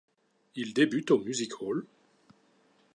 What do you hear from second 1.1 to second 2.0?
au music-hall.